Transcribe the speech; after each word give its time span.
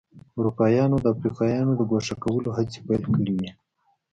اروپایانو 0.37 0.95
د 1.01 1.05
افریقایانو 1.15 1.73
د 1.77 1.81
ګوښه 1.91 2.15
کولو 2.23 2.49
هڅې 2.57 2.79
پیل 2.87 3.03
کړې 3.15 3.31
وې. 3.39 3.49